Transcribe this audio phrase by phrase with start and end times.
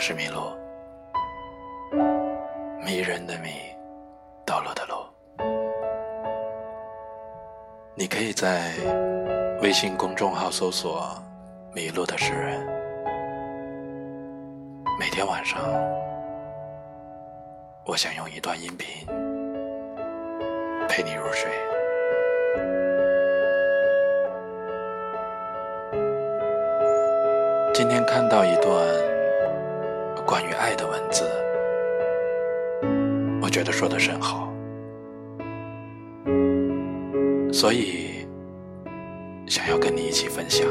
[0.00, 0.56] 我是麋鹿，
[2.82, 3.50] 迷人的迷，
[4.46, 4.94] 道路的路。
[7.94, 8.72] 你可以在
[9.60, 11.22] 微信公众号搜索
[11.76, 12.66] “迷路的诗人”，
[14.98, 15.60] 每天晚上，
[17.84, 19.06] 我想用一段音频
[20.88, 21.50] 陪你入睡。
[27.74, 28.72] 今天看到一段
[30.30, 31.24] 关于爱的文字，
[33.42, 34.48] 我觉得说的甚好，
[37.52, 38.28] 所以
[39.48, 40.64] 想要跟你一起分享。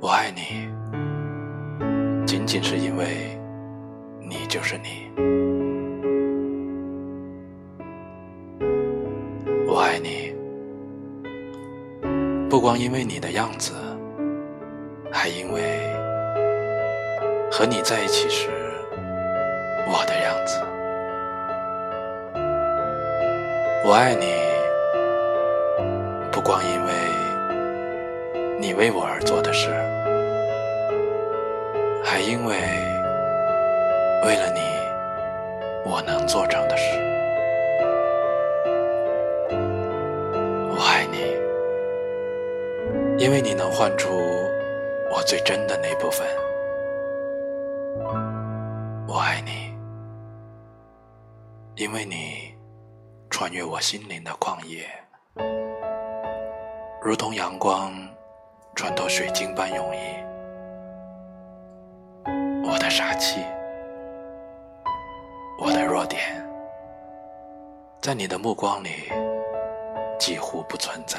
[0.00, 0.66] 我爱你，
[2.26, 3.38] 仅仅是因为
[4.28, 5.08] 你就是你。
[9.68, 10.34] 我爱你。
[12.50, 13.72] 不光因为你的样子，
[15.16, 15.62] 还因为
[17.48, 18.50] 和你在一起时
[19.86, 20.60] 我的样子。
[23.84, 24.34] 我爱你，
[26.32, 26.92] 不光因为
[28.58, 29.70] 你为我而做的事，
[32.02, 32.56] 还因为
[34.26, 34.60] 为了你
[35.88, 36.98] 我能做成的事。
[40.70, 41.36] 我爱你
[43.16, 44.43] 因为你能唤出
[45.26, 46.26] 最真的那部分，
[49.08, 49.72] 我爱你。
[51.76, 52.54] 因为你
[53.30, 54.86] 穿越我心灵的旷野，
[57.02, 57.92] 如同阳光
[58.76, 59.98] 穿透水晶般容易。
[62.68, 63.40] 我的傻气，
[65.58, 66.20] 我的弱点，
[68.00, 69.10] 在你的目光里
[70.18, 71.18] 几乎不存在。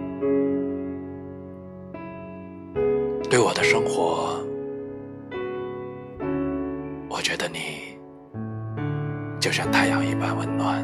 [3.43, 4.39] 我的生活，
[7.09, 7.97] 我觉得你
[9.39, 10.81] 就像太阳一般温暖。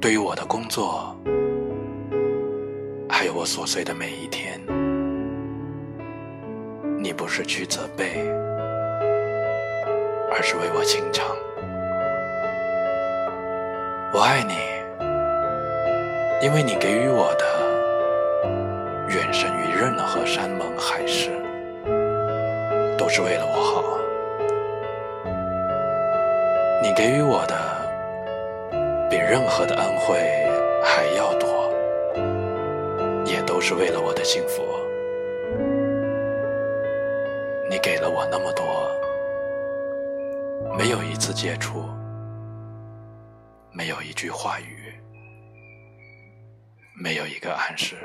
[0.00, 1.16] 对于我的工作，
[3.08, 4.60] 还有我琐碎的每一天，
[6.98, 8.24] 你不是去责备，
[10.30, 11.26] 而是为我倾城。
[14.14, 14.54] 我爱你，
[16.46, 17.61] 因为你给予我的。
[19.14, 21.30] 远胜于任何山盟海誓，
[22.96, 23.98] 都是为了我好。
[26.82, 27.54] 你给予我的，
[29.10, 30.16] 比任何的恩惠
[30.82, 31.70] 还要多，
[33.26, 34.62] 也都是为了我的幸福。
[37.68, 38.64] 你给了我那么多，
[40.74, 41.84] 没有一次接触，
[43.72, 44.94] 没有一句话语，
[46.96, 47.96] 没有一个暗示。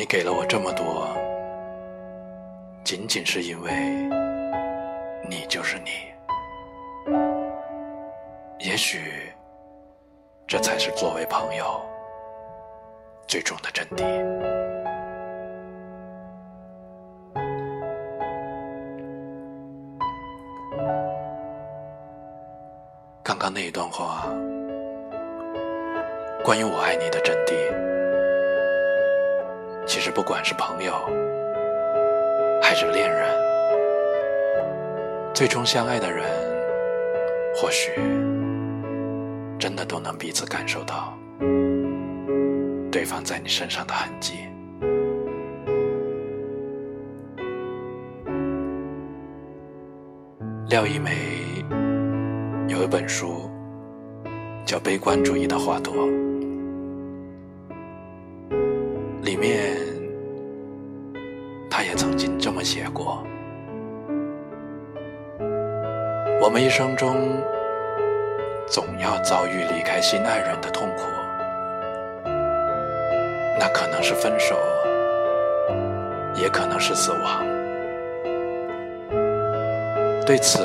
[0.00, 1.06] 你给了我这么多，
[2.82, 3.70] 仅仅是因为
[5.28, 5.90] 你就是你。
[8.60, 9.30] 也许，
[10.46, 11.82] 这才是作为朋友
[13.28, 14.02] 最终的真谛。
[23.22, 24.24] 刚刚那一段话，
[26.42, 27.89] 关于我爱你的真谛。
[30.12, 30.92] 不管是朋友
[32.62, 33.28] 还是恋人，
[35.32, 36.24] 最终相爱的人，
[37.54, 37.92] 或许
[39.58, 41.16] 真的都能彼此感受到
[42.90, 44.46] 对方在你身上的痕迹。
[50.68, 51.64] 廖一梅
[52.68, 53.50] 有一本书
[54.66, 55.94] 叫《悲观主义的花朵》。
[59.22, 59.69] 里面，
[62.72, 63.20] 写过：
[66.40, 67.16] 我们一生中
[68.64, 71.02] 总要遭遇离开心爱人的痛苦，
[73.58, 74.54] 那可能是分手，
[76.32, 77.44] 也可能是死亡。
[80.24, 80.64] 对此，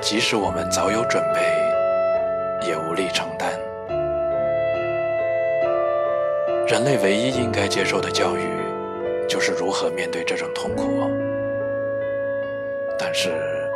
[0.00, 1.40] 即使我们早有准备，
[2.68, 3.50] 也无力承担。
[6.68, 8.61] 人类唯一应该接受的教育，
[9.28, 11.08] 就是如何面对这种痛苦。
[12.98, 13.68] 但是，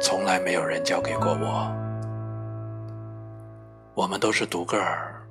[0.00, 1.72] 从来没有人教给过我。
[3.94, 5.22] 我们都是独个儿，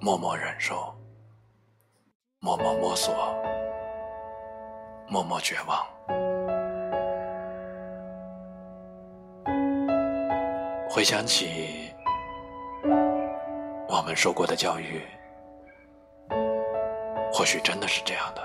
[0.00, 0.92] 默默忍受，
[2.40, 3.14] 默默摸索，
[5.06, 5.86] 默默绝望。
[10.88, 11.92] 回想起
[13.88, 15.00] 我们受过的教育。
[17.32, 18.42] 或许真的是这样的，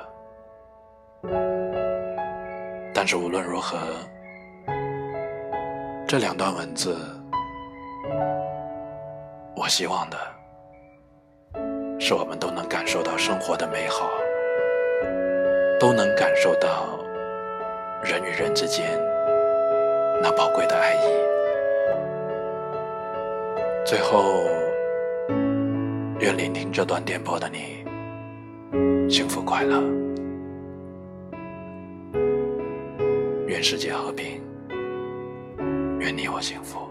[2.94, 3.78] 但是无论如何，
[6.08, 6.96] 这两段文字，
[9.56, 10.18] 我希望的
[12.00, 14.10] 是我们都能感受到生活的美好，
[15.80, 17.00] 都能感受到
[18.04, 18.86] 人与人之间
[20.22, 21.00] 那宝贵的爱意。
[23.86, 24.48] 最后，
[26.20, 27.85] 愿聆听这段电波的你。
[29.08, 29.82] 幸福快乐，
[33.48, 34.42] 愿世界和平，
[36.00, 36.85] 愿你我幸福。